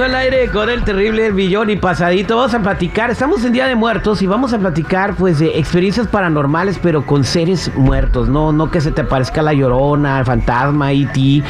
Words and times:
Al 0.00 0.14
aire 0.14 0.48
con 0.48 0.70
el 0.70 0.82
terrible 0.82 1.30
Billón 1.30 1.68
y 1.68 1.76
Pasadito. 1.76 2.36
Vamos 2.36 2.54
a 2.54 2.60
platicar, 2.60 3.10
estamos 3.10 3.44
en 3.44 3.52
Día 3.52 3.66
de 3.66 3.74
Muertos 3.74 4.22
y 4.22 4.26
vamos 4.26 4.54
a 4.54 4.58
platicar 4.58 5.14
pues 5.14 5.40
de 5.40 5.58
experiencias 5.58 6.06
paranormales 6.06 6.78
pero 6.82 7.04
con 7.04 7.22
seres 7.22 7.70
muertos, 7.76 8.30
no 8.30 8.50
no 8.50 8.70
que 8.70 8.80
se 8.80 8.92
te 8.92 9.04
parezca 9.04 9.42
la 9.42 9.52
llorona, 9.52 10.20
el 10.20 10.24
fantasma, 10.24 10.92
E.T. 10.92 11.42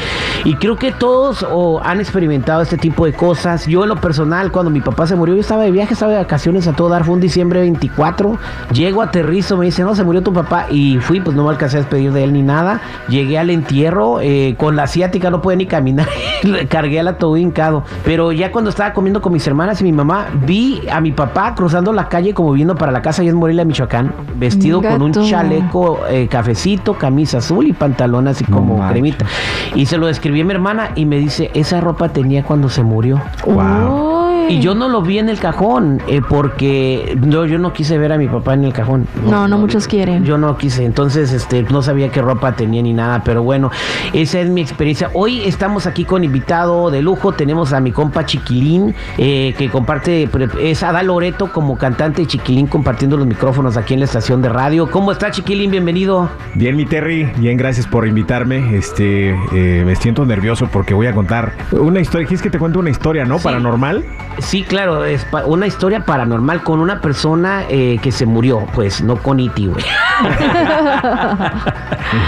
Y 0.45 0.55
creo 0.55 0.77
que 0.77 0.91
todos 0.91 1.47
oh, 1.49 1.81
han 1.85 2.01
experimentado 2.01 2.63
este 2.63 2.77
tipo 2.77 3.05
de 3.05 3.13
cosas. 3.13 3.67
Yo 3.67 3.85
en 3.85 3.91
lo 3.91 3.97
personal, 4.01 4.51
cuando 4.51 4.71
mi 4.71 4.81
papá 4.81 5.07
se 5.07 5.15
murió, 5.15 5.37
yo 5.37 5.43
estaba 5.43 5.63
de 5.63 5.71
viaje, 5.71 5.93
estaba 5.93 6.13
de 6.13 6.19
vacaciones 6.19 6.67
a 6.67 6.73
todo 6.73 6.89
dar, 6.89 7.05
fue 7.05 7.15
un 7.15 7.21
diciembre 7.21 7.61
24. 7.61 8.39
Llego, 8.73 9.03
aterrizo, 9.03 9.59
me 9.59 9.67
dice, 9.67 9.83
no, 9.83 9.95
se 9.95 10.03
murió 10.03 10.23
tu 10.23 10.33
papá. 10.33 10.67
Y 10.71 10.99
fui, 10.99 11.21
pues 11.21 11.37
no 11.37 11.45
me 11.45 11.51
alcancé 11.51 11.77
a 11.77 11.81
despedir 11.81 12.13
de 12.13 12.25
él 12.25 12.33
ni 12.33 12.43
nada. 12.43 12.81
Llegué 13.09 13.39
al 13.39 13.51
entierro, 13.51 14.21
eh, 14.21 14.57
con 14.59 14.75
la 14.75 14.85
asiática 14.85 15.31
no 15.31 15.41
puede 15.41 15.59
ni 15.59 15.67
caminar. 15.67 16.09
Cargué 16.69 16.99
al 16.99 17.09
ataúd 17.09 17.37
hincado. 17.37 17.85
Pero 18.05 18.33
ya 18.41 18.51
cuando 18.51 18.71
estaba 18.71 18.93
comiendo 18.93 19.21
con 19.21 19.33
mis 19.33 19.47
hermanas 19.47 19.81
y 19.81 19.85
mi 19.85 19.93
mamá, 19.93 20.29
vi 20.47 20.83
a 20.91 21.01
mi 21.01 21.13
papá 21.13 21.55
cruzando 21.55 21.93
la 21.93 22.09
calle 22.09 22.33
como 22.33 22.53
viendo 22.53 22.75
para 22.75 22.91
la 22.91 23.03
casa 23.03 23.23
y 23.23 23.29
en 23.29 23.37
Morelia, 23.37 23.65
Michoacán, 23.65 24.13
vestido 24.37 24.83
con 24.83 25.03
un 25.03 25.13
chaleco 25.13 26.01
eh, 26.09 26.27
cafecito, 26.29 26.95
camisa 26.95 27.39
azul 27.39 27.67
y 27.67 27.73
pantalón 27.73 28.29
así 28.29 28.45
como 28.45 28.87
cremita. 28.89 29.27
Y 29.75 29.87
se 29.87 29.99
lo 29.99 30.07
describí 30.07 30.41
a 30.41 30.45
mi 30.45 30.55
hermana 30.55 30.91
y 30.95 31.05
me 31.05 31.19
dice, 31.19 31.51
esa 31.55 31.81
ropa 31.81 32.09
tenía 32.09 32.43
cuando 32.43 32.69
se 32.69 32.83
murió. 32.83 33.21
Wow. 33.45 34.10
Y 34.51 34.61
yo 34.61 34.75
no 34.75 34.89
lo 34.89 35.01
vi 35.01 35.19
en 35.19 35.29
el 35.29 35.39
cajón, 35.39 36.03
eh, 36.09 36.21
porque 36.29 37.17
no, 37.25 37.47
yo 37.47 37.59
no 37.59 37.73
quise 37.73 37.99
ver 37.99 38.13
a 38.13 38.19
mi 38.19 38.27
papá 38.27 38.55
en 38.55 38.65
el 38.65 38.73
cajón. 38.73 39.07
No, 39.29 39.47
no 39.47 39.59
muchos 39.59 39.87
quieren. 39.87 40.25
Yo 40.25 40.39
no 40.39 40.57
quise, 40.57 40.85
entonces 40.85 41.33
este, 41.33 41.63
no 41.63 41.83
sabía 41.83 42.11
qué 42.11 42.21
ropa 42.21 42.57
tenía 42.57 42.83
ni 42.83 42.93
nada, 42.93 43.23
pero 43.25 43.45
bueno, 43.45 43.71
esa 44.13 44.41
es 44.41 44.49
mi 44.49 44.61
experiencia. 44.61 45.11
Hoy 45.15 45.43
estamos 45.43 45.87
aquí 45.87 46.05
con 46.05 46.25
invitado 46.25 46.91
de 46.91 47.01
lujo, 47.01 47.31
tenemos 47.33 47.73
a 47.73 47.81
mi 47.81 47.93
compa 47.93 48.27
Chiquilín, 48.27 48.93
eh, 49.19 49.55
que 49.57 49.71
comparte, 49.71 50.29
es 50.61 50.83
Adal 50.83 51.07
Loreto 51.07 51.53
como 51.53 51.79
cantante 51.79 52.23
y 52.23 52.27
Chiquilín 52.27 52.67
compartiendo 52.67 53.17
los 53.17 53.29
micrófonos 53.29 53.77
aquí 53.77 53.95
en 53.95 54.01
la 54.01 54.07
estación 54.07 54.43
de 54.43 54.49
radio. 54.49 54.91
¿Cómo 54.91 55.13
está 55.13 55.31
Chiquilín? 55.31 55.71
Bienvenido. 55.71 56.29
Bien, 56.55 56.77
mi 56.77 56.87
Terry, 56.87 57.31
bien, 57.37 57.57
gracias 57.57 57.87
por 57.87 58.07
invitarme. 58.07 58.77
Este, 58.77 59.31
eh, 59.53 59.85
me 59.87 59.95
siento 59.95 60.27
nervioso 60.27 60.69
porque 60.73 60.93
voy 60.93 61.07
a 61.07 61.15
contar 61.15 61.53
una 61.71 62.01
historia. 62.01 62.27
¿Quieres 62.27 62.43
que 62.43 62.51
te 62.51 62.59
cuente 62.59 62.79
una 62.79 62.91
historia, 62.91 63.25
no? 63.25 63.39
Sí. 63.39 63.45
Paranormal. 63.45 64.05
Sí, 64.41 64.63
claro, 64.65 65.05
es 65.05 65.27
una 65.47 65.67
historia 65.67 66.05
paranormal 66.05 66.63
con 66.63 66.81
una 66.81 67.01
persona 67.01 67.65
eh, 67.69 67.99
que 68.03 68.11
se 68.13 68.27
murió, 68.27 68.67
pues 68.75 69.03
no 69.03 69.17
con 69.17 69.39
Iti, 69.41 69.67
güey. 69.67 69.85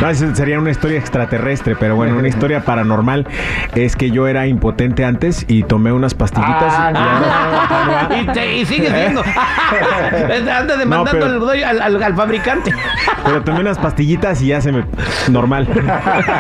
No, 0.01 0.15
sería 0.35 0.59
una 0.59 0.71
historia 0.71 0.99
extraterrestre, 0.99 1.77
pero 1.79 1.97
bueno, 1.97 2.17
una 2.17 2.29
historia 2.29 2.65
paranormal 2.65 3.27
es 3.75 3.97
que 3.97 4.11
yo 4.11 4.27
era 4.29 4.47
impotente 4.47 5.05
antes 5.05 5.45
y 5.49 5.63
tomé 5.65 5.93
unas 5.93 6.15
pastillitas. 6.15 6.73
y 6.73 6.77
ahora- 6.97 8.09
y, 8.21 8.27
te- 8.27 8.57
y 8.59 8.65
sigue 8.67 8.89
siendo. 8.91 9.23
Anda 10.53 10.77
demandando 10.77 11.11
pero- 11.13 11.25
al, 11.27 11.41
dueño- 11.41 11.67
al- 11.67 11.83
al- 11.83 12.03
al 12.03 12.15
fabricante. 12.15 12.73
pero 13.25 13.43
tomé 13.43 13.61
unas 13.61 13.79
pastillitas 13.79 14.41
y 14.43 14.49
ya 14.49 14.61
se 14.61 14.73
me... 14.73 14.85
Normal. 15.31 15.67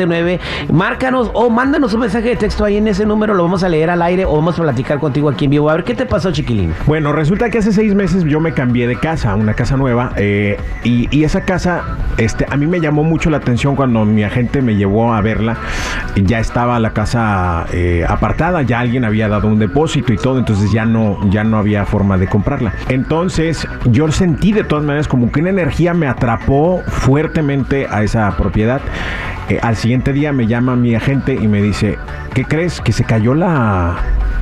márcanos 0.71 1.31
o 1.33 1.49
mándanos 1.49 1.93
un 1.93 2.01
mensaje 2.01 2.29
de 2.29 2.35
texto 2.35 2.65
ahí 2.65 2.77
en 2.77 2.87
ese 2.87 3.05
número, 3.05 3.33
lo 3.33 3.43
vamos 3.43 3.63
a 3.63 3.69
leer 3.69 3.89
al 3.89 4.01
aire 4.01 4.25
o 4.25 4.35
vamos 4.35 4.59
a 4.59 4.63
platicar 4.63 4.99
contigo 4.99 5.29
aquí 5.29 5.45
en 5.45 5.51
vivo. 5.51 5.69
A 5.69 5.75
ver, 5.75 5.83
¿qué 5.83 5.95
te 5.95 6.05
pasó, 6.05 6.31
chiquilín? 6.31 6.73
Bueno, 6.85 7.11
resulta 7.11 7.49
que 7.49 7.59
hace 7.59 7.71
seis 7.71 7.95
meses 7.95 8.23
yo 8.25 8.39
me 8.39 8.53
cambié 8.53 8.87
de 8.87 8.97
casa, 8.97 9.35
una 9.35 9.53
casa 9.53 9.77
nueva, 9.77 10.11
eh, 10.15 10.57
y 10.83 11.23
esa 11.23 11.41
casa, 11.41 11.83
este, 12.17 12.45
a 12.49 12.55
mí 12.55 12.67
me 12.67 12.79
llamó 12.79 13.03
mucho 13.03 13.29
la 13.29 13.37
atención 13.37 13.75
cuando 13.75 14.05
mi 14.05 14.23
agente 14.23 14.61
me 14.61 14.75
llevó 14.75 15.13
a 15.13 15.21
verla. 15.21 15.57
Ya 16.15 16.39
estaba 16.39 16.79
la 16.79 16.91
casa 16.91 17.65
eh, 17.71 18.05
apartada, 18.07 18.61
ya 18.61 18.79
alguien 18.79 19.05
había 19.05 19.27
dado 19.27 19.47
un 19.47 19.59
depósito 19.59 20.13
y 20.13 20.17
todo, 20.17 20.39
entonces 20.39 20.71
ya 20.71 20.85
no, 20.85 21.19
ya 21.29 21.43
no 21.43 21.57
había 21.57 21.85
forma 21.85 22.17
de 22.17 22.27
comprarla. 22.27 22.73
Entonces 22.89 23.67
yo 23.85 24.09
sentí 24.11 24.51
de 24.51 24.63
todas 24.63 24.83
maneras 24.83 25.07
como 25.07 25.31
que 25.31 25.41
una 25.41 25.49
energía 25.49 25.93
me 25.93 26.07
atrapó 26.07 26.81
fuertemente 26.87 27.87
a 27.89 28.03
esa 28.03 28.35
propiedad. 28.37 28.81
Eh, 29.49 29.59
al 29.61 29.75
siguiente 29.75 30.13
día 30.13 30.31
me 30.31 30.45
llama 30.45 30.75
mi 30.75 30.93
agente 30.93 31.33
y 31.33 31.47
me 31.47 31.61
dice, 31.61 31.97
¿qué 32.33 32.45
crees? 32.45 32.79
Que 32.81 32.91
se 32.91 33.03
cayó 33.03 33.33
la... 33.33 33.97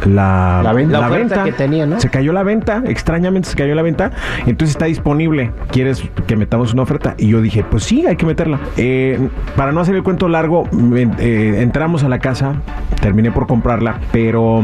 La, 0.06 0.62
La 0.64 0.74
venta. 0.74 1.00
La 1.00 1.08
oferta 1.08 1.44
que 1.44 1.52
tenía, 1.52 1.86
¿no? 1.86 2.00
Se 2.00 2.10
cayó 2.10 2.34
la 2.34 2.44
venta, 2.44 2.84
extrañamente 2.86 3.50
se 3.50 3.56
cayó 3.56 3.76
la 3.76 3.82
venta, 3.82 4.12
entonces 4.46 4.76
está 4.76 4.86
disponible. 4.86 5.52
¿Quieres 5.72 6.04
que 6.28 6.36
metamos 6.36 6.74
una 6.74 6.84
oferta? 6.84 7.16
Y 7.18 7.30
yo 7.30 7.42
dije, 7.42 7.64
pues 7.64 7.84
sí, 7.84 8.06
hay 8.06 8.16
que 8.16 8.26
meterla. 8.26 8.60
Eh, 8.78 9.30
para 9.56 9.72
no 9.72 9.82
hacer 9.82 9.96
el 9.96 10.04
cuento 10.04 10.28
largo, 10.30 10.68
eh, 11.20 11.60
entramos 11.60 12.04
a 12.04 12.10
la 12.10 12.20
casa, 12.20 12.56
terminé 13.02 13.32
por 13.32 13.48
comprarla, 13.48 14.00
pero 14.12 14.64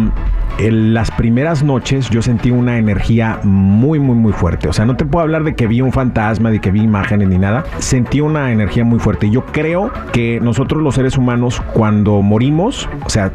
en 0.59 0.93
las 0.93 1.09
primeras 1.11 1.63
noches 1.63 2.09
yo 2.09 2.21
sentí 2.21 2.51
una 2.51 2.77
energía 2.77 3.39
muy, 3.43 3.99
muy, 3.99 4.15
muy 4.15 4.33
fuerte. 4.33 4.67
O 4.67 4.73
sea, 4.73 4.85
no 4.85 4.95
te 4.95 5.05
puedo 5.05 5.23
hablar 5.23 5.43
de 5.43 5.55
que 5.55 5.67
vi 5.67 5.81
un 5.81 5.91
fantasma, 5.91 6.51
de 6.51 6.59
que 6.59 6.71
vi 6.71 6.81
imágenes 6.81 7.27
ni 7.27 7.37
nada. 7.37 7.63
Sentí 7.79 8.21
una 8.21 8.51
energía 8.51 8.83
muy 8.83 8.99
fuerte. 8.99 9.27
Y 9.27 9.31
yo 9.31 9.45
creo 9.45 9.91
que 10.11 10.39
nosotros 10.41 10.81
los 10.81 10.95
seres 10.95 11.17
humanos, 11.17 11.61
cuando 11.73 12.21
morimos, 12.21 12.87
o 13.03 13.09
sea, 13.09 13.31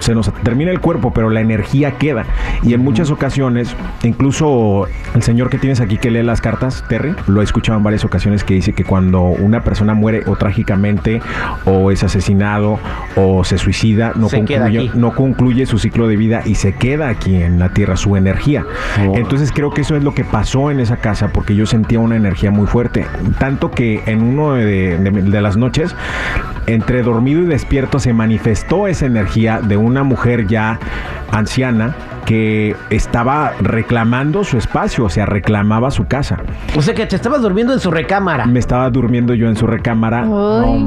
se 0.00 0.14
nos 0.14 0.32
termina 0.42 0.70
el 0.70 0.80
cuerpo, 0.80 1.12
pero 1.12 1.30
la 1.30 1.37
energía 1.40 1.92
queda. 1.92 2.24
Y 2.62 2.74
en 2.74 2.82
muchas 2.82 3.10
ocasiones, 3.10 3.74
incluso 4.02 4.86
el 5.14 5.22
señor 5.22 5.50
que 5.50 5.58
tienes 5.58 5.80
aquí 5.80 5.98
que 5.98 6.10
lee 6.10 6.22
las 6.22 6.40
cartas, 6.40 6.84
Terry, 6.88 7.14
lo 7.26 7.40
he 7.40 7.44
escuchado 7.44 7.78
en 7.78 7.84
varias 7.84 8.04
ocasiones 8.04 8.44
que 8.44 8.54
dice 8.54 8.72
que 8.72 8.84
cuando 8.84 9.20
una 9.22 9.62
persona 9.62 9.94
muere 9.94 10.22
o 10.26 10.36
trágicamente, 10.36 11.20
o 11.64 11.90
es 11.90 12.02
asesinado, 12.04 12.78
o 13.16 13.44
se 13.44 13.58
suicida, 13.58 14.12
no, 14.16 14.28
Se 14.28 14.38
concluye, 14.38 14.90
no 14.94 15.14
concluye 15.14 15.66
su 15.66 15.78
ciclo 15.78 16.08
de 16.08 16.16
vida 16.16 16.42
y 16.44 16.54
se 16.56 16.72
queda 16.74 17.08
aquí 17.08 17.36
en 17.36 17.58
la 17.58 17.70
tierra 17.70 17.96
su 17.96 18.16
energía. 18.16 18.64
Oh. 19.06 19.16
Entonces 19.16 19.52
creo 19.52 19.70
que 19.70 19.82
eso 19.82 19.96
es 19.96 20.02
lo 20.04 20.14
que 20.14 20.24
pasó 20.24 20.70
en 20.70 20.80
esa 20.80 20.96
casa, 20.96 21.28
porque 21.32 21.54
yo 21.54 21.66
sentía 21.66 22.00
una 22.00 22.16
energía 22.16 22.50
muy 22.50 22.66
fuerte. 22.66 23.04
Tanto 23.38 23.70
que 23.70 24.02
en 24.06 24.22
uno 24.22 24.54
de, 24.54 24.98
de- 24.98 25.10
de 25.22 25.40
las 25.40 25.56
noches, 25.56 25.94
entre 26.66 27.02
dormido 27.02 27.42
y 27.42 27.46
despierto, 27.46 27.98
se 27.98 28.12
manifestó 28.12 28.86
esa 28.88 29.06
energía 29.06 29.60
de 29.60 29.76
una 29.76 30.02
mujer 30.02 30.46
ya 30.46 30.78
anciana 31.32 31.94
que 32.24 32.76
estaba 32.90 33.52
reclamando 33.60 34.44
su 34.44 34.58
espacio, 34.58 35.04
o 35.04 35.08
sea, 35.08 35.24
reclamaba 35.24 35.90
su 35.90 36.06
casa. 36.06 36.36
O 36.76 36.82
sea 36.82 36.94
que 36.94 37.06
te 37.06 37.16
estabas 37.16 37.40
durmiendo 37.40 37.72
en 37.72 37.80
su 37.80 37.90
recámara. 37.90 38.44
Me 38.44 38.58
estaba 38.58 38.90
durmiendo 38.90 39.32
yo 39.32 39.48
en 39.48 39.56
su 39.56 39.66
recámara 39.66 40.26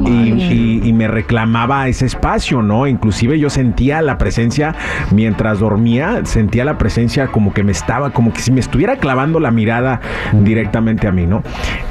y, 0.06 0.10
y- 0.10 0.80
y 0.84 0.92
me 0.92 1.08
reclamaba 1.08 1.88
ese 1.88 2.06
espacio, 2.06 2.62
¿no? 2.62 2.86
Inclusive 2.86 3.38
yo 3.40 3.50
sentía 3.50 4.02
la 4.02 4.18
presencia 4.18 4.74
mientras 5.10 5.58
dormía, 5.58 6.20
sentía 6.24 6.64
la 6.64 6.78
presencia 6.78 7.26
como 7.26 7.52
que 7.52 7.64
me 7.64 7.72
estaba, 7.72 8.10
como 8.10 8.32
que 8.32 8.40
si 8.40 8.52
me 8.52 8.60
estuviera 8.60 8.96
clavando 8.96 9.40
la 9.40 9.50
mirada 9.50 10.00
directamente 10.32 11.08
a 11.08 11.12
mí, 11.12 11.26
¿no? 11.26 11.42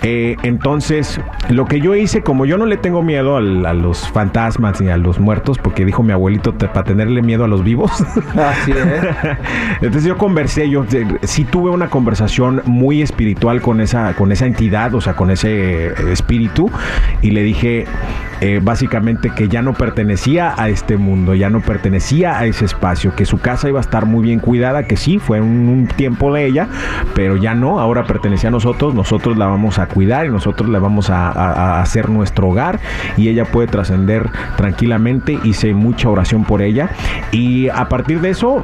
Eh, 0.01 0.37
entonces, 0.43 1.19
lo 1.49 1.65
que 1.65 1.81
yo 1.81 1.93
hice, 1.95 2.21
como 2.23 2.45
yo 2.45 2.57
no 2.57 2.65
le 2.65 2.77
tengo 2.77 3.01
miedo 3.03 3.35
al- 3.37 3.65
a 3.65 3.73
los 3.73 4.07
fantasmas 4.09 4.79
ni 4.81 4.89
a 4.89 4.97
los 4.97 5.19
muertos, 5.19 5.57
porque 5.57 5.83
dijo 5.83 6.03
mi 6.03 6.13
abuelito 6.13 6.53
te- 6.53 6.67
para 6.67 6.83
tenerle 6.85 7.21
miedo 7.21 7.43
a 7.43 7.47
los 7.49 7.63
vivos. 7.65 7.91
Así 8.49 8.71
es. 8.71 8.77
Entonces 9.81 10.03
yo 10.05 10.17
conversé, 10.17 10.69
yo 10.69 10.85
eh, 10.91 11.05
sí 11.23 11.43
tuve 11.43 11.69
una 11.69 11.89
conversación 11.89 12.61
muy 12.65 13.01
espiritual 13.01 13.61
con 13.61 13.81
esa, 13.81 14.13
con 14.13 14.31
esa 14.31 14.45
entidad, 14.45 14.93
o 14.95 15.01
sea, 15.01 15.13
con 15.13 15.31
ese 15.31 15.87
eh, 15.87 15.93
espíritu, 16.11 16.69
y 17.21 17.31
le 17.31 17.43
dije 17.43 17.85
eh, 18.41 18.59
básicamente 18.61 19.29
que 19.29 19.47
ya 19.47 19.61
no 19.61 19.73
pertenecía 19.73 20.53
a 20.57 20.69
este 20.69 20.97
mundo, 20.97 21.35
ya 21.35 21.49
no 21.49 21.61
pertenecía 21.61 22.37
a 22.39 22.45
ese 22.45 22.65
espacio, 22.65 23.15
que 23.15 23.25
su 23.25 23.39
casa 23.39 23.69
iba 23.69 23.79
a 23.79 23.81
estar 23.81 24.05
muy 24.07 24.23
bien 24.23 24.39
cuidada, 24.39 24.83
que 24.83 24.97
sí, 24.97 25.19
fue 25.19 25.39
un, 25.41 25.87
tiempo 25.95 26.33
de 26.33 26.45
ella, 26.45 26.67
pero 27.13 27.35
ya 27.35 27.53
no, 27.53 27.79
ahora 27.79 28.05
pertenecía 28.05 28.49
a 28.49 28.51
nosotros, 28.51 28.95
nosotros 28.95 29.37
la 29.37 29.45
vamos 29.45 29.77
a 29.77 29.87
cuidar 29.87 30.25
y 30.25 30.29
nosotros 30.29 30.69
la 30.69 30.79
vamos 30.79 31.09
a- 31.09 31.31
a 31.31 31.81
hacer 31.81 32.09
nuestro 32.09 32.47
hogar 32.49 32.79
y 33.17 33.29
ella 33.29 33.45
puede 33.45 33.67
trascender 33.67 34.29
tranquilamente, 34.57 35.37
hice 35.43 35.73
mucha 35.73 36.09
oración 36.09 36.43
por 36.43 36.61
ella 36.61 36.89
y 37.31 37.69
a 37.69 37.89
partir 37.89 38.21
de 38.21 38.30
eso... 38.31 38.61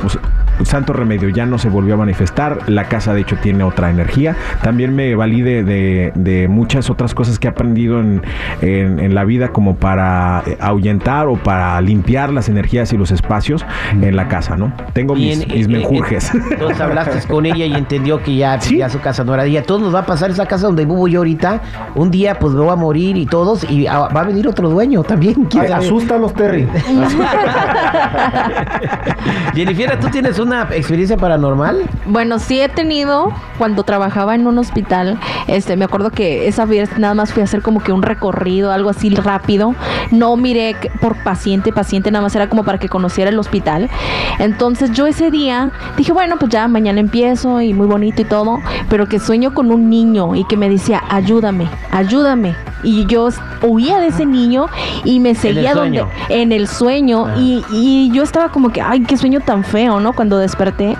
Santo 0.63 0.93
Remedio 0.93 1.29
ya 1.29 1.45
no 1.45 1.57
se 1.57 1.69
volvió 1.69 1.95
a 1.95 1.97
manifestar, 1.97 2.59
la 2.67 2.85
casa 2.85 3.13
de 3.13 3.21
hecho 3.21 3.35
tiene 3.41 3.63
otra 3.63 3.89
energía, 3.89 4.35
también 4.63 4.95
me 4.95 5.15
valí 5.15 5.41
de, 5.41 5.63
de- 5.63 6.11
de 6.15 6.47
muchas 6.47 6.89
otras 6.89 7.13
cosas 7.13 7.39
que 7.39 7.47
he 7.47 7.49
aprendido 7.51 7.99
en, 7.99 8.21
en- 8.61 8.99
en 8.99 9.15
la 9.15 9.23
vida 9.23 9.49
como 9.49 9.75
para 9.75 10.43
eh, 10.45 10.57
ahuyentar 10.59 11.27
o 11.27 11.35
para 11.35 11.79
limpiar 11.81 12.31
las 12.31 12.49
energías 12.49 12.91
y 12.93 12.97
los 12.97 13.11
espacios 13.11 13.65
en 14.01 14.15
la 14.15 14.27
casa, 14.27 14.55
¿no? 14.57 14.73
Tengo 14.93 15.15
mis, 15.15 15.37
Bien, 15.39 15.51
mis 15.57 15.65
eh, 15.67 15.69
menjurjes. 15.69 16.33
eh, 16.33 16.39
Entonces 16.51 16.79
hablaste 16.81 17.27
con 17.27 17.45
ella 17.45 17.65
y 17.65 17.73
entendió 17.73 18.21
que 18.23 18.35
ya, 18.35 18.59
Sí. 18.67 18.77
ya 18.77 18.89
su 18.89 18.99
casa 18.99 19.23
no 19.23 19.33
era 19.33 19.43
de 19.43 19.49
ella. 19.49 19.63
Todos 19.63 19.81
nos 19.81 19.93
va 19.93 19.99
a 19.99 20.05
pasar 20.05 20.29
esa 20.31 20.45
casa 20.45 20.67
donde 20.67 20.85
vivo 20.85 21.07
yo 21.07 21.19
ahorita. 21.19 21.61
Un 21.95 22.11
día 22.11 22.37
pues 22.39 22.53
me 22.53 22.61
voy 22.61 22.71
a 22.71 22.75
morir 22.75 23.17
y 23.17 23.25
todos 23.25 23.63
y 23.69 23.85
va 23.85 24.07
a 24.07 24.23
venir 24.23 24.47
otro 24.47 24.69
dueño 24.69 25.03
también. 25.03 25.35
¿quién 25.45 25.67
sabe? 25.67 25.85
Asústalos, 25.85 26.33
Terry. 26.33 26.67
Jennifer, 29.55 29.99
tú 29.99 30.07
tienes 30.09 30.39
una 30.39 30.46
alguna 30.53 30.75
experiencia 30.75 31.17
paranormal? 31.17 31.83
Bueno, 32.05 32.39
sí 32.39 32.59
he 32.61 32.69
tenido 32.69 33.33
cuando 33.57 33.83
trabajaba 33.83 34.35
en 34.35 34.47
un 34.47 34.57
hospital. 34.57 35.19
Este, 35.47 35.75
me 35.75 35.85
acuerdo 35.85 36.09
que 36.09 36.47
esa 36.47 36.65
vez 36.65 36.97
nada 36.97 37.13
más 37.13 37.33
fui 37.33 37.41
a 37.41 37.43
hacer 37.43 37.61
como 37.61 37.81
que 37.81 37.91
un 37.91 38.01
recorrido, 38.01 38.71
algo 38.71 38.89
así 38.89 39.09
rápido. 39.09 39.75
No 40.11 40.37
miré 40.37 40.75
por 41.01 41.21
paciente, 41.23 41.73
paciente, 41.73 42.11
nada 42.11 42.23
más 42.23 42.35
era 42.35 42.47
como 42.49 42.63
para 42.63 42.77
que 42.77 42.87
conociera 42.87 43.29
el 43.29 43.39
hospital. 43.39 43.89
Entonces 44.39 44.91
yo 44.93 45.05
ese 45.07 45.31
día 45.31 45.71
dije, 45.97 46.13
bueno, 46.13 46.37
pues 46.39 46.51
ya 46.51 46.67
mañana 46.67 46.99
empiezo 46.99 47.59
y 47.61 47.73
muy 47.73 47.87
bonito 47.87 48.21
y 48.21 48.25
todo, 48.25 48.59
pero 48.89 49.07
que 49.07 49.19
sueño 49.19 49.53
con 49.53 49.71
un 49.71 49.89
niño 49.89 50.35
y 50.35 50.45
que 50.45 50.55
me 50.55 50.69
decía, 50.69 51.03
ayúdame, 51.09 51.67
ayúdame. 51.91 52.55
Y 52.83 53.05
yo 53.07 53.29
huía 53.63 53.99
de 53.99 54.07
ese 54.07 54.25
niño 54.25 54.67
y 55.03 55.19
me 55.19 55.33
seguía 55.33 55.73
donde 55.73 55.99
sueño? 55.99 56.11
en 56.29 56.51
el 56.51 56.67
sueño 56.67 57.25
Ah. 57.25 57.35
y, 57.37 57.63
y 57.71 58.11
yo 58.11 58.21
estaba 58.23 58.49
como 58.49 58.69
que, 58.69 58.81
ay, 58.81 59.01
qué 59.01 59.17
sueño 59.17 59.39
tan 59.39 59.63
feo, 59.63 59.99
¿no? 59.99 60.13
Cuando 60.13 60.36
desperté. 60.39 60.97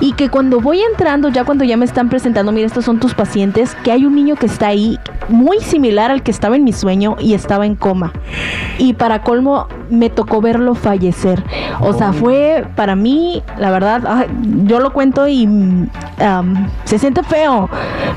Y 0.00 0.12
que 0.12 0.28
cuando 0.28 0.60
voy 0.60 0.80
entrando, 0.80 1.28
ya 1.28 1.44
cuando 1.44 1.64
ya 1.64 1.76
me 1.76 1.84
están 1.84 2.08
presentando, 2.08 2.52
mira, 2.52 2.66
estos 2.66 2.84
son 2.84 3.00
tus 3.00 3.14
pacientes, 3.14 3.76
que 3.84 3.92
hay 3.92 4.04
un 4.04 4.14
niño 4.14 4.36
que 4.36 4.46
está 4.46 4.68
ahí 4.68 4.98
muy 5.28 5.60
similar 5.60 6.10
al 6.10 6.22
que 6.22 6.30
estaba 6.30 6.56
en 6.56 6.64
mi 6.64 6.72
sueño 6.72 7.16
y 7.20 7.34
estaba 7.34 7.66
en 7.66 7.76
coma. 7.76 8.12
Y 8.78 8.94
para 8.94 9.22
colmo, 9.22 9.68
me 9.90 10.10
tocó 10.10 10.40
verlo 10.40 10.74
fallecer. 10.74 11.42
O 11.80 11.92
sea, 11.92 12.12
fue 12.12 12.66
para 12.76 12.96
mí, 12.96 13.42
la 13.58 13.70
verdad, 13.70 14.02
ay, 14.06 14.26
yo 14.64 14.80
lo 14.80 14.92
cuento 14.92 15.26
y 15.28 15.46
am, 16.20 16.68
se 16.84 16.98
siente 16.98 17.22
feo. 17.22 17.68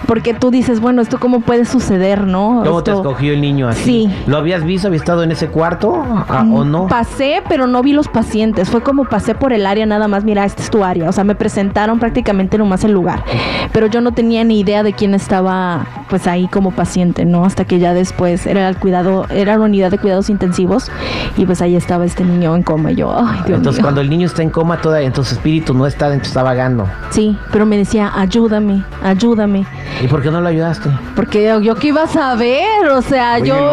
Porque 0.06 0.34
tú 0.34 0.52
dices, 0.52 0.80
bueno, 0.80 1.02
¿esto 1.02 1.20
cómo 1.20 1.42
puede 1.42 1.66
suceder, 1.66 2.26
no? 2.26 2.62
¿Cómo 2.66 2.84
te 2.84 2.92
escogió 2.92 3.34
el 3.34 3.42
niño 3.42 3.68
así? 3.68 3.84
Sí. 3.84 4.16
¿Lo 4.28 4.38
habías 4.38 4.64
visto? 4.64 4.88
¿Había 4.88 5.00
estado 5.00 5.24
en 5.24 5.32
ese 5.32 5.48
cuarto 5.48 6.04
ah, 6.30 6.46
o 6.52 6.64
no? 6.64 6.88
Pasé, 6.88 7.42
pero 7.50 7.68
no 7.68 7.82
vi 7.82 7.94
los 7.94 8.08
pacientes. 8.08 8.70
Fue 8.70 8.82
como 8.82 9.06
pasé 9.06 9.36
por 9.36 9.54
el 9.54 9.66
área 9.66 9.86
nada 9.86 10.08
más. 10.08 10.24
Mira, 10.24 10.46
esta 10.46 10.62
es 10.62 10.70
tu 10.70 10.84
área. 10.84 11.10
O 11.10 11.12
sea, 11.12 11.24
me 11.24 11.36
presentaron 11.36 12.00
prácticamente 12.00 12.58
nomás 12.58 12.84
el 12.84 12.92
lugar. 12.92 13.24
Pero 13.74 13.88
yo 13.88 14.02
no 14.02 14.12
tenía 14.12 14.44
ni 14.44 14.60
idea 14.60 14.84
de 14.84 14.94
quién 14.94 15.14
estaba, 15.14 15.86
pues 16.10 16.28
ahí 16.28 16.48
como 16.48 16.72
paciente, 16.72 17.26
¿no? 17.26 17.46
Hasta 17.46 17.66
que 17.66 17.80
ya 17.80 17.94
después 17.94 18.46
era 18.46 18.70
el 18.70 18.78
cuidado, 18.78 19.26
era 19.30 19.58
la 19.58 19.66
unidad 19.66 19.92
de 19.92 19.98
cuidados 19.98 20.30
intensivos 20.30 20.92
y 21.38 21.46
pues 21.46 21.57
ahí 21.62 21.76
estaba 21.76 22.06
este 22.06 22.24
niño 22.24 22.56
en 22.56 22.64
coma. 22.64 22.92
Y 22.92 22.96
yo, 22.96 23.16
ay, 23.18 23.42
Dios 23.46 23.58
Entonces, 23.58 23.76
mío. 23.80 23.84
cuando 23.84 24.02
el 24.02 24.10
niño 24.10 24.28
está 24.28 24.42
en 24.44 24.50
coma, 24.50 24.78
toda, 24.82 25.02
entonces 25.02 25.30
su 25.34 25.36
espíritu 25.36 25.74
no 25.74 25.86
está 25.88 26.10
dentro, 26.10 26.28
está 26.28 26.44
vagando. 26.44 26.88
Sí, 27.10 27.38
pero 27.52 27.66
me 27.66 27.78
decía, 27.78 28.12
ayúdame, 28.16 28.84
ayúdame. 29.04 29.66
¿Y 30.04 30.08
por 30.08 30.22
qué 30.22 30.30
no 30.32 30.42
lo 30.42 30.48
ayudaste? 30.48 30.90
Porque 31.16 31.44
yo, 31.46 31.60
yo 31.60 31.76
qué 31.76 31.88
iba 31.88 32.04
a 32.04 32.08
saber, 32.08 32.88
o 32.92 33.02
sea, 33.02 33.36
Oye, 33.36 33.48
yo 33.48 33.72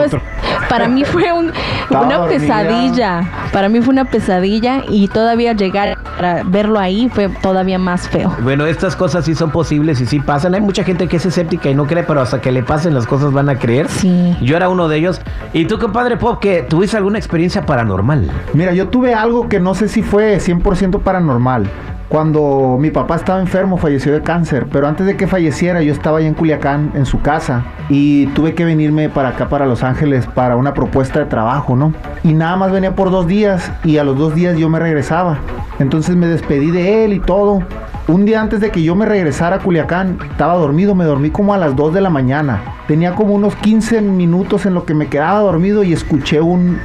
para 0.69 0.88
mí 0.88 1.04
fue 1.04 1.32
un- 1.32 1.52
una 1.90 2.16
dormida. 2.19 2.28
pesadilla, 2.28 3.31
para 3.52 3.69
mí 3.69 3.81
fue 3.81 3.92
una 3.92 4.04
pesadilla 4.06 4.82
y 4.88 5.08
todavía 5.08 5.52
llegar 5.52 5.94
a 6.19 6.43
verlo 6.44 6.78
ahí 6.78 7.08
fue 7.08 7.28
todavía 7.28 7.78
más 7.78 8.08
feo. 8.08 8.34
Bueno, 8.43 8.66
estas 8.66 8.96
cosas 8.96 9.25
sí 9.25 9.34
son 9.34 9.50
posibles 9.50 10.00
y 10.00 10.06
sí 10.06 10.20
pasan. 10.20 10.55
Hay 10.55 10.61
mucha 10.61 10.84
gente 10.84 11.08
que 11.08 11.16
es 11.16 11.26
escéptica 11.26 11.70
y 11.70 11.75
no 11.75 11.87
cree, 11.87 12.02
pero 12.02 12.20
hasta 12.20 12.40
que 12.40 12.52
le 12.52 12.62
pasen 12.62 12.94
las 12.94 13.06
cosas 13.06 13.32
van 13.32 13.49
a 13.49 13.58
creer. 13.58 13.88
Sí. 13.88 14.37
Yo 14.40 14.56
era 14.56 14.69
uno 14.69 14.88
de 14.88 14.99
ellos. 14.99 15.20
¿Y 15.52 15.66
tú, 15.66 15.78
compadre 15.78 16.16
Pop, 16.16 16.40
que 16.40 16.62
tuviste 16.62 16.96
alguna 16.96 17.19
experiencia 17.19 17.66
paranormal? 17.66 18.31
Mira, 18.52 18.72
yo 18.72 18.88
tuve 18.88 19.14
algo 19.14 19.49
que 19.49 19.61
no 19.61 19.75
sé 19.75 19.88
si 19.88 20.02
fue 20.02 20.38
100% 20.38 21.00
paranormal. 21.00 21.69
Cuando 22.08 22.76
mi 22.78 22.90
papá 22.90 23.16
estaba 23.16 23.40
enfermo, 23.40 23.78
falleció 23.78 24.12
de 24.12 24.20
cáncer, 24.20 24.66
pero 24.70 24.86
antes 24.86 25.06
de 25.06 25.16
que 25.16 25.26
falleciera 25.26 25.82
yo 25.82 25.92
estaba 25.92 26.18
allá 26.18 26.28
en 26.28 26.34
Culiacán, 26.34 26.92
en 26.94 27.06
su 27.06 27.20
casa, 27.22 27.64
y 27.88 28.26
tuve 28.28 28.54
que 28.54 28.64
venirme 28.64 29.08
para 29.08 29.30
acá, 29.30 29.48
para 29.48 29.66
Los 29.66 29.82
Ángeles, 29.82 30.26
para 30.26 30.56
una 30.56 30.74
propuesta 30.74 31.20
de 31.20 31.24
trabajo, 31.26 31.76
¿no? 31.76 31.92
Y 32.22 32.34
nada 32.34 32.56
más 32.56 32.70
venía 32.70 32.94
por 32.94 33.10
dos 33.10 33.26
días, 33.26 33.72
y 33.84 33.96
a 33.98 34.04
los 34.04 34.18
dos 34.18 34.34
días 34.34 34.56
yo 34.58 34.68
me 34.68 34.78
regresaba. 34.78 35.38
Entonces 35.78 36.14
me 36.14 36.26
despedí 36.26 36.70
de 36.70 37.04
él 37.04 37.14
y 37.14 37.20
todo. 37.20 37.62
Un 38.06 38.26
día 38.26 38.42
antes 38.42 38.60
de 38.60 38.70
que 38.70 38.82
yo 38.82 38.94
me 38.94 39.06
regresara 39.06 39.56
a 39.56 39.58
Culiacán, 39.60 40.18
estaba 40.30 40.54
dormido, 40.54 40.94
me 40.94 41.06
dormí 41.06 41.30
como 41.30 41.54
a 41.54 41.58
las 41.58 41.74
2 41.74 41.94
de 41.94 42.02
la 42.02 42.10
mañana. 42.10 42.60
Tenía 42.86 43.14
como 43.14 43.34
unos 43.34 43.56
15 43.56 44.02
minutos 44.02 44.66
en 44.66 44.74
lo 44.74 44.84
que 44.84 44.92
me 44.92 45.08
quedaba 45.08 45.40
dormido 45.40 45.82
y 45.82 45.94
escuché 45.94 46.40
un 46.40 46.78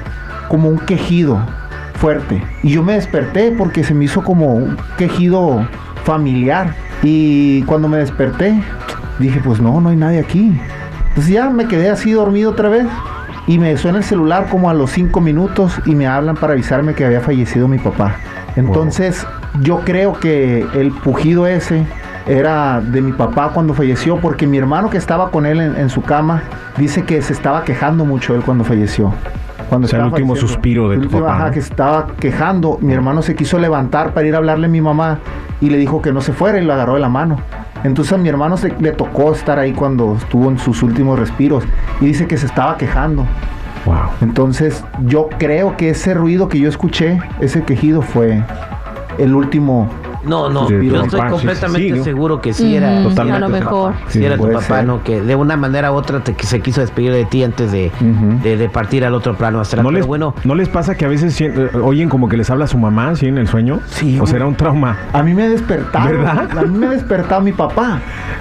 como 0.47 0.69
un 0.69 0.79
quejido 0.79 1.39
fuerte. 1.99 2.41
Y 2.63 2.71
yo 2.71 2.83
me 2.83 2.93
desperté 2.93 3.51
porque 3.51 3.83
se 3.83 3.93
me 3.93 4.05
hizo 4.05 4.23
como 4.23 4.53
un 4.53 4.77
quejido 4.97 5.67
familiar. 6.03 6.73
Y 7.03 7.61
cuando 7.63 7.87
me 7.87 7.97
desperté, 7.97 8.61
dije, 9.19 9.39
pues 9.43 9.61
no, 9.61 9.79
no 9.79 9.89
hay 9.89 9.97
nadie 9.97 10.19
aquí. 10.19 10.59
Entonces 11.09 11.33
ya 11.33 11.49
me 11.49 11.67
quedé 11.67 11.89
así 11.89 12.11
dormido 12.11 12.51
otra 12.51 12.69
vez. 12.69 12.87
Y 13.47 13.57
me 13.57 13.75
suena 13.77 13.99
el 13.99 14.03
celular 14.03 14.47
como 14.49 14.69
a 14.69 14.73
los 14.73 14.91
5 14.91 15.19
minutos 15.21 15.79
y 15.85 15.95
me 15.95 16.07
hablan 16.07 16.35
para 16.35 16.53
avisarme 16.53 16.93
que 16.93 17.05
había 17.05 17.19
fallecido 17.19 17.67
mi 17.67 17.79
papá. 17.79 18.15
Entonces 18.55 19.25
yo 19.61 19.79
creo 19.79 20.13
que 20.13 20.65
el 20.73 20.91
pujido 20.91 21.47
ese 21.47 21.85
era 22.27 22.79
de 22.79 23.01
mi 23.01 23.11
papá 23.11 23.51
cuando 23.53 23.73
falleció 23.73 24.17
porque 24.17 24.45
mi 24.45 24.57
hermano 24.57 24.89
que 24.89 24.97
estaba 24.97 25.31
con 25.31 25.47
él 25.47 25.61
en, 25.61 25.75
en 25.77 25.89
su 25.89 26.03
cama 26.03 26.43
dice 26.77 27.03
que 27.03 27.21
se 27.23 27.33
estaba 27.33 27.63
quejando 27.63 28.05
mucho 28.05 28.35
él 28.35 28.43
cuando 28.43 28.63
falleció. 28.63 29.13
Cuando 29.69 29.85
O 29.85 29.89
sea, 29.89 29.99
el 29.99 30.05
último 30.05 30.33
falleciendo. 30.33 30.53
suspiro 30.53 30.89
de 30.89 30.95
El 30.95 31.01
tu 31.01 31.07
último, 31.07 31.21
papá, 31.21 31.35
ajá, 31.35 31.45
¿no? 31.47 31.51
que 31.53 31.59
estaba 31.59 32.07
quejando. 32.19 32.77
Mi 32.81 32.93
hermano 32.93 33.21
se 33.21 33.35
quiso 33.35 33.59
levantar 33.59 34.13
para 34.13 34.27
ir 34.27 34.33
a 34.35 34.39
hablarle 34.39 34.65
a 34.65 34.69
mi 34.69 34.81
mamá 34.81 35.19
y 35.61 35.69
le 35.69 35.77
dijo 35.77 36.01
que 36.01 36.11
no 36.11 36.21
se 36.21 36.33
fuera 36.33 36.59
y 36.59 36.65
lo 36.65 36.73
agarró 36.73 36.95
de 36.95 36.99
la 36.99 37.09
mano. 37.09 37.37
Entonces 37.83 38.11
a 38.13 38.17
mi 38.17 38.27
hermano 38.27 38.57
se, 38.57 38.73
le 38.79 38.91
tocó 38.91 39.31
estar 39.31 39.57
ahí 39.59 39.71
cuando 39.71 40.15
estuvo 40.15 40.49
en 40.49 40.57
sus 40.57 40.83
últimos 40.83 41.17
respiros 41.17 41.63
y 42.01 42.07
dice 42.07 42.27
que 42.27 42.35
se 42.37 42.45
estaba 42.45 42.77
quejando. 42.77 43.25
Wow. 43.85 43.95
Entonces 44.21 44.83
yo 45.05 45.29
creo 45.37 45.77
que 45.77 45.89
ese 45.91 46.13
ruido 46.13 46.49
que 46.49 46.59
yo 46.59 46.67
escuché, 46.67 47.19
ese 47.39 47.63
quejido 47.63 48.01
fue 48.01 48.43
el 49.17 49.33
último. 49.35 49.89
No, 50.23 50.49
no, 50.49 50.67
Sí, 50.67 50.73
yo 50.87 51.03
estoy 51.03 51.19
papá, 51.19 51.29
sí, 51.29 51.35
completamente 51.35 51.87
sí, 51.89 51.97
¿no? 51.97 52.03
seguro 52.03 52.41
que 52.41 52.53
sí 52.53 52.75
era. 52.75 53.03
Totalmente 53.03 53.37
a 53.37 53.39
lo 53.39 53.47
tu 53.47 53.51
mejor. 53.53 53.93
Sí, 54.07 54.23
era 54.23 54.37
tu 54.37 54.51
papá, 54.51 54.61
ser. 54.61 54.85
¿no? 54.85 55.03
Que 55.03 55.21
de 55.21 55.35
una 55.35 55.55
manera 55.55 55.91
u 55.91 55.95
otra 55.95 56.19
te, 56.23 56.33
que 56.33 56.45
se 56.45 56.59
quiso 56.61 56.81
despedir 56.81 57.11
de 57.13 57.25
ti 57.25 57.43
antes 57.43 57.71
de, 57.71 57.91
de, 58.43 58.57
de 58.57 58.69
partir 58.69 59.05
al 59.05 59.13
otro 59.13 59.35
plano 59.35 59.59
astral. 59.59 59.83
¿No 59.83 59.89
Pero 59.89 59.99
les, 59.99 60.07
bueno, 60.07 60.33
¿No 60.43 60.55
les 60.55 60.67
pasa 60.69 60.95
que 60.95 61.05
a 61.05 61.07
veces 61.07 61.39
eh, 61.39 61.69
oyen 61.81 62.09
como 62.09 62.27
que 62.27 62.37
les 62.37 62.49
habla 62.49 62.67
su 62.67 62.77
mamá 62.77 63.09
así 63.09 63.27
en 63.27 63.37
el 63.37 63.47
sueño? 63.47 63.79
Sí, 63.87 64.19
¿O 64.19 64.27
será 64.27 64.45
un 64.45 64.55
trauma? 64.55 64.97
A 65.13 65.23
mí 65.23 65.33
me 65.33 65.43
ha 65.43 65.49
despertado. 65.49 66.09
¿Verdad? 66.09 66.57
A 66.57 66.61
mí 66.63 66.77
me 66.77 66.87
ha 66.87 66.91
despertado 66.91 67.41
mi 67.41 67.53
papá. 67.53 67.99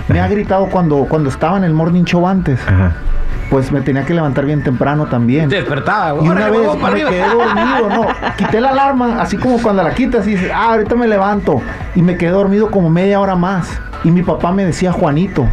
Me 0.08 0.20
ha 0.20 0.28
gritado 0.28 0.66
cuando, 0.66 1.06
cuando 1.08 1.28
estaba 1.28 1.56
en 1.58 1.64
el 1.64 1.75
morning 1.75 2.04
show 2.04 2.26
antes. 2.26 2.61
Ajá. 2.66 2.92
Pues 3.50 3.73
me 3.73 3.81
tenía 3.81 4.05
que 4.05 4.12
levantar 4.14 4.45
bien 4.45 4.62
temprano 4.62 5.07
también. 5.07 5.49
te 5.49 5.57
despertaba. 5.57 6.23
Y 6.23 6.28
una 6.28 6.50
vez 6.50 6.69
para 6.81 6.95
me 6.95 7.02
arriba. 7.02 7.11
quedé 7.11 7.28
dormido, 7.28 7.88
no. 7.88 8.07
Quité 8.37 8.61
la 8.61 8.71
alarma, 8.71 9.21
así 9.21 9.37
como 9.37 9.61
cuando 9.61 9.83
la 9.83 9.95
quitas 9.95 10.26
y 10.26 10.33
dices, 10.33 10.50
ah, 10.55 10.73
ahorita 10.73 10.95
me 10.97 11.09
levanto. 11.09 11.62
Y 11.95 12.02
me 12.02 12.17
quedé 12.17 12.31
dormido 12.31 12.71
como 12.71 12.90
media 12.90 13.21
hora 13.21 13.37
más. 13.37 13.81
Y 14.05 14.11
mi 14.11 14.23
papá 14.23 14.52
me 14.52 14.64
decía 14.64 14.93
Juanito. 14.93 15.47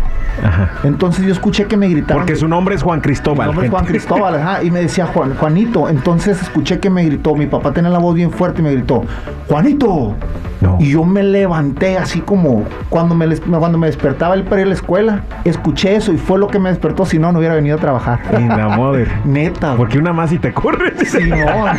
Ajá. 0.43 0.69
Entonces 0.83 1.25
yo 1.25 1.31
escuché 1.31 1.65
que 1.65 1.77
me 1.77 1.87
gritaban. 1.87 2.17
Porque 2.23 2.35
su 2.35 2.47
nombre 2.47 2.75
es 2.75 2.83
Juan 2.83 2.99
Mi 2.99 3.03
Cristóbal. 3.03 3.47
nombre 3.47 3.67
es 3.67 3.71
Juan. 3.71 3.85
Cristóbal, 3.85 4.35
ajá, 4.35 4.63
y 4.63 4.69
me 4.69 4.81
decía 4.81 5.05
Juan, 5.05 5.33
Juanito. 5.35 5.87
Entonces 5.87 6.41
escuché 6.41 6.79
que 6.79 6.89
me 6.89 7.05
gritó, 7.05 7.35
mi 7.35 7.45
papá 7.45 7.71
tenía 7.71 7.89
la 7.89 7.99
voz 7.99 8.15
bien 8.15 8.31
fuerte 8.31 8.59
y 8.61 8.63
me 8.65 8.71
gritó, 8.73 9.03
Juanito. 9.47 10.15
No. 10.61 10.77
Y 10.79 10.91
yo 10.91 11.03
me 11.03 11.21
levanté 11.23 11.97
así 11.97 12.21
como 12.21 12.63
cuando 12.89 13.13
me, 13.15 13.27
cuando 13.37 13.77
me 13.77 13.87
despertaba 13.87 14.35
el 14.35 14.43
para 14.43 14.61
ir 14.61 14.67
a 14.67 14.69
la 14.69 14.75
escuela. 14.75 15.21
Escuché 15.43 15.95
eso 15.95 16.13
y 16.13 16.17
fue 16.17 16.37
lo 16.39 16.47
que 16.47 16.59
me 16.59 16.69
despertó, 16.69 17.05
si 17.05 17.19
no, 17.19 17.31
no 17.31 17.39
hubiera 17.39 17.55
venido 17.55 17.77
a 17.77 17.79
trabajar. 17.79 18.19
En 18.31 18.47
la 18.49 18.69
madre. 18.69 19.07
Neta. 19.25 19.75
Porque 19.75 19.97
una 19.99 20.13
más 20.13 20.31
y 20.31 20.37
te 20.39 20.53
corre. 20.53 20.93
Simón. 21.05 21.69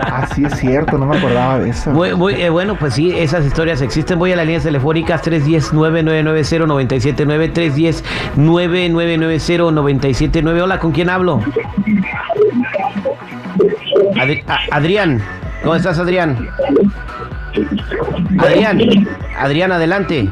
Así 0.00 0.44
es 0.44 0.54
cierto, 0.56 0.96
no 0.98 1.06
me 1.06 1.16
acordaba 1.18 1.58
de 1.58 1.70
eso. 1.70 1.90
Eh, 2.06 2.48
bueno, 2.50 2.76
pues 2.76 2.94
sí, 2.94 3.12
esas 3.16 3.44
historias 3.44 3.80
existen. 3.82 4.16
Voy 4.18 4.32
a 4.32 4.36
las 4.36 4.46
líneas 4.46 4.62
telefónicas 4.64 5.22
310-9990-979, 5.24 8.02
310-9990-979. 8.36 10.62
Hola, 10.62 10.78
¿con 10.78 10.92
quién 10.92 11.10
hablo? 11.10 11.40
Adri- 14.14 14.44
Adrián. 14.70 15.20
¿Cómo 15.62 15.74
estás, 15.74 15.98
Adrián? 15.98 16.48
Adrián. 18.38 18.78
Adrián, 19.38 19.72
adelante. 19.72 20.28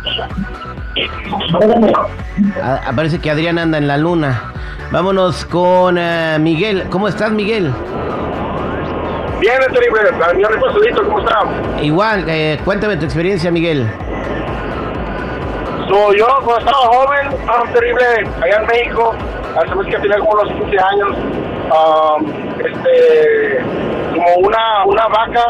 A- 2.63 2.93
parece 2.95 3.19
que 3.21 3.31
Adrián 3.31 3.59
anda 3.59 3.79
en 3.79 3.87
la 3.89 3.97
luna. 3.97 4.53
Vámonos 4.91 5.45
con 5.47 5.99
eh, 5.99 6.37
Miguel. 6.41 6.85
¿Cómo 6.91 7.09
estás, 7.09 7.31
Miguel? 7.33 7.73
Bien, 9.41 9.59
terrible. 9.73 10.01
Reposadito, 10.49 11.03
¿cómo 11.05 11.19
está? 11.21 11.41
Igual, 11.83 12.25
eh, 12.29 12.59
cuéntame 12.65 12.97
tu 12.97 13.05
experiencia, 13.05 13.51
Miguel. 13.51 13.87
So, 15.89 16.13
yo 16.15 16.27
cuando 16.45 16.59
estaba 16.59 16.87
joven, 16.87 17.29
ah, 17.49 17.63
terrible, 17.73 18.05
allá 18.43 18.61
en 18.61 18.67
México, 18.67 19.15
hace 19.57 19.75
vez 19.75 19.87
que 19.87 19.99
tenía 19.99 20.19
como 20.19 20.33
unos 20.33 20.53
15 20.53 20.77
años, 20.79 21.17
um, 21.71 22.27
este, 22.59 23.61
como 24.15 24.35
una, 24.49 24.85
una 24.87 25.07
vaca 25.07 25.45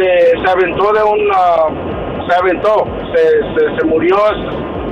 se, 0.00 0.42
se 0.42 0.50
aventó 0.50 0.92
de 0.92 1.02
un, 1.02 1.30
ah, 1.34 1.68
se 2.28 2.34
aventó, 2.36 2.86
se, 3.14 3.78
se, 3.78 3.84
murió 3.84 4.16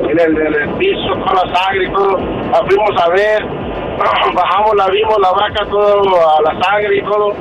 en 0.09 0.21
el, 0.21 0.39
en 0.39 0.55
el 0.55 0.69
piso, 0.75 1.15
toda 1.15 1.47
la 1.47 1.55
sangre 1.55 1.85
y 1.85 1.93
todo. 1.93 2.19
La 2.53 2.59
fuimos 2.67 3.03
a 3.03 3.09
ver, 3.11 3.45
bajamos, 4.35 4.75
la 4.77 4.87
vimos, 4.89 5.17
la 5.21 5.31
vaca, 5.33 5.65
todo, 5.71 6.03
a 6.03 6.43
la 6.43 6.63
sangre 6.63 6.97
y 6.97 7.03
todo. 7.03 7.33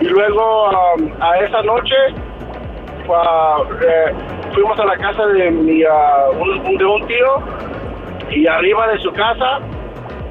Y 0.00 0.04
luego 0.04 0.70
um, 0.70 1.10
a 1.20 1.38
esa 1.38 1.62
noche 1.62 1.94
ah, 3.12 3.58
eh, 3.84 4.12
fuimos 4.54 4.78
a 4.78 4.84
la 4.84 4.96
casa 4.96 5.26
de 5.26 5.50
mi 5.50 5.82
ah, 5.84 6.26
un, 6.38 6.76
de 6.76 6.84
un 6.84 7.06
tío 7.06 7.42
y 8.30 8.46
arriba 8.46 8.88
de 8.88 8.98
su 9.00 9.12
casa 9.12 9.58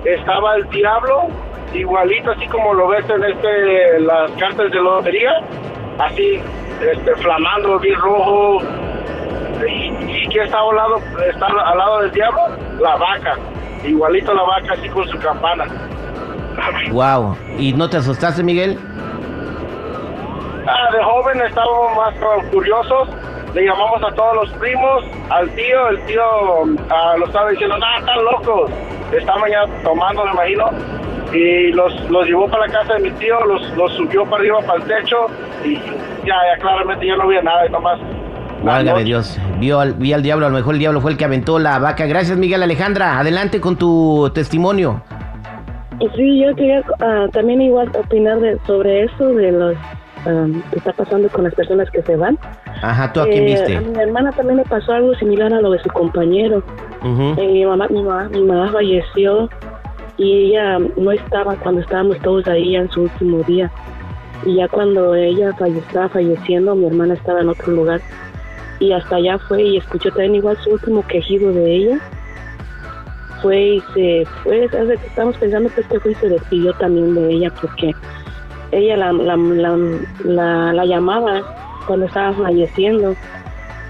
estaba 0.03 0.55
el 0.55 0.67
diablo, 0.69 1.27
igualito 1.73 2.31
así 2.31 2.47
como 2.47 2.73
lo 2.73 2.87
ves 2.87 3.07
en 3.09 3.23
este 3.23 3.99
las 3.99 4.31
cartas 4.31 4.71
de 4.71 4.79
lotería, 4.79 5.31
así 5.99 6.41
este 6.81 7.15
flamando 7.15 7.79
bien 7.79 7.99
rojo. 7.99 8.59
¿Y, 9.67 10.23
y 10.23 10.27
qué 10.29 10.41
está 10.43 10.59
al 10.59 10.75
lado, 10.75 10.97
está 11.29 11.45
al 11.45 11.77
lado 11.77 12.01
del 12.01 12.11
diablo? 12.11 12.41
La 12.79 12.95
vaca, 12.95 13.37
igualito 13.83 14.33
la 14.33 14.43
vaca 14.43 14.73
así 14.73 14.89
con 14.89 15.07
su 15.07 15.19
campana. 15.19 15.65
Wow. 16.91 17.37
¿Y 17.57 17.73
no 17.73 17.89
te 17.89 17.97
asustaste, 17.97 18.43
Miguel? 18.43 18.77
Ah, 20.67 20.91
de 20.91 21.03
joven 21.03 21.41
estábamos 21.41 21.95
más 21.95 22.13
curiosos. 22.51 23.09
Le 23.53 23.65
llamamos 23.65 24.01
a 24.03 24.15
todos 24.15 24.35
los 24.35 24.51
primos, 24.59 25.03
al 25.29 25.49
tío. 25.51 25.89
El 25.89 26.05
tío 26.05 26.21
ah, 26.89 27.15
lo 27.17 27.25
estaba 27.25 27.49
diciendo, 27.49 27.77
no, 27.77 27.85
están 27.99 28.23
locos. 28.23 28.71
Estaban 29.11 29.51
ya 29.51 29.65
tomando, 29.83 30.23
me 30.25 30.31
imagino. 30.31 30.69
Y 31.33 31.71
los, 31.71 32.09
los 32.09 32.27
llevó 32.27 32.47
para 32.47 32.67
la 32.67 32.73
casa 32.73 32.93
de 32.95 32.99
mi 33.01 33.11
tío, 33.11 33.43
los, 33.45 33.77
los 33.77 33.91
subió 33.93 34.25
para 34.25 34.37
arriba, 34.37 34.59
para 34.65 34.79
el 34.79 34.83
techo. 34.83 35.17
Y 35.63 35.75
ya, 36.27 36.35
ya 36.53 36.61
claramente 36.61 37.05
yo 37.07 37.15
no 37.15 37.27
vi 37.27 37.35
nada, 37.41 37.67
nomás. 37.69 37.99
la 38.63 38.73
Válgame. 38.73 39.03
Dios. 39.03 39.39
Vio 39.59 39.79
al, 39.79 39.93
vi 39.93 40.11
al 40.13 40.23
diablo, 40.23 40.45
a 40.47 40.49
lo 40.49 40.55
mejor 40.55 40.73
el 40.73 40.79
diablo 40.79 40.99
fue 41.01 41.11
el 41.11 41.17
que 41.17 41.25
aventó 41.25 41.57
la 41.59 41.79
vaca. 41.79 42.05
Gracias, 42.05 42.37
Miguel 42.37 42.63
Alejandra. 42.63 43.19
Adelante 43.19 43.61
con 43.61 43.77
tu 43.77 44.29
testimonio. 44.33 45.01
Sí, 46.15 46.41
yo 46.43 46.55
quería 46.55 46.83
ah, 46.99 47.27
también 47.31 47.61
igual 47.61 47.91
opinar 47.95 48.39
de, 48.39 48.57
sobre 48.65 49.03
eso, 49.03 49.27
de 49.29 49.51
los 49.51 49.75
ah, 50.25 50.47
que 50.71 50.79
está 50.79 50.93
pasando 50.93 51.29
con 51.29 51.43
las 51.43 51.53
personas 51.53 51.89
que 51.91 52.01
se 52.01 52.15
van. 52.15 52.39
Ajá, 52.81 53.13
¿tú 53.13 53.21
a 53.21 53.25
quién 53.25 53.43
Eh, 53.43 53.45
viste? 53.45 53.77
A 53.77 53.81
mi 53.81 53.99
hermana 53.99 54.31
también 54.31 54.57
le 54.57 54.63
pasó 54.63 54.93
algo 54.93 55.13
similar 55.15 55.53
a 55.53 55.61
lo 55.61 55.69
de 55.71 55.79
su 55.79 55.89
compañero. 55.89 56.63
Eh, 57.03 57.47
mi, 57.51 57.65
mamá, 57.65 57.87
mi, 57.89 58.01
mamá, 58.01 58.29
mi 58.29 58.41
mamá 58.41 58.71
falleció 58.71 59.47
y 60.17 60.47
ella 60.47 60.79
no 60.97 61.11
estaba 61.11 61.55
cuando 61.55 61.81
estábamos 61.81 62.19
todos 62.19 62.47
ahí 62.47 62.75
en 62.75 62.89
su 62.91 63.03
último 63.03 63.39
día. 63.43 63.71
Y 64.45 64.55
ya 64.55 64.67
cuando 64.67 65.13
ella 65.15 65.51
falle- 65.53 65.79
estaba 65.79 66.09
falleciendo, 66.09 66.75
mi 66.75 66.87
hermana 66.87 67.13
estaba 67.13 67.41
en 67.41 67.49
otro 67.49 67.71
lugar. 67.73 68.01
Y 68.79 68.91
hasta 68.91 69.17
allá 69.17 69.37
fue 69.37 69.61
y 69.63 69.77
escuchó 69.77 70.09
también 70.09 70.35
igual 70.35 70.57
su 70.57 70.71
último 70.71 71.05
quejido 71.07 71.51
de 71.53 71.75
ella. 71.75 71.99
Fue 73.41 73.59
y 73.75 73.79
se 73.93 74.25
fue, 74.43 74.65
estamos 75.05 75.35
pensando 75.37 75.69
que 75.73 75.83
fue 75.83 76.11
y 76.11 76.15
se 76.15 76.29
despidió 76.29 76.73
también 76.73 77.15
de 77.15 77.29
ella 77.33 77.51
porque 77.59 77.91
ella 78.71 78.97
la, 78.97 79.11
la, 79.13 79.35
la, 79.35 79.77
la, 80.23 80.73
la 80.73 80.85
llamaba 80.85 81.41
cuando 81.87 82.05
estaba 82.05 82.33
falleciendo, 82.33 83.15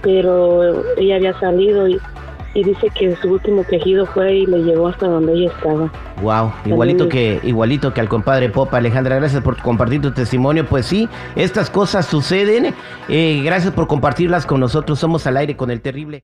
pero 0.02 0.84
ella 0.98 1.18
había 1.18 1.40
salido 1.40 1.88
y, 1.88 2.00
y 2.54 2.64
dice 2.64 2.90
que 2.94 3.16
su 3.16 3.32
último 3.32 3.64
quejido 3.64 4.06
fue 4.06 4.34
y 4.34 4.46
le 4.46 4.64
llegó 4.64 4.88
hasta 4.88 5.08
donde 5.08 5.34
ella 5.34 5.52
estaba. 5.52 5.92
Wow, 6.22 6.52
igualito 6.66 7.08
que, 7.08 7.40
igualito 7.44 7.94
que 7.94 8.02
al 8.02 8.10
compadre 8.10 8.50
Popa. 8.50 8.78
Alejandra, 8.78 9.16
gracias 9.16 9.42
por 9.42 9.58
compartir 9.62 10.02
tu 10.02 10.12
testimonio. 10.12 10.66
Pues 10.66 10.86
sí, 10.86 11.08
estas 11.36 11.70
cosas 11.70 12.06
suceden. 12.06 12.74
Eh, 13.08 13.42
gracias 13.44 13.74
por 13.74 13.88
compartirlas 13.88 14.46
con 14.46 14.60
nosotros. 14.60 15.00
Somos 15.00 15.26
al 15.28 15.38
aire 15.38 15.56
con 15.56 15.72
el 15.72 15.82
terrible. 15.82 16.20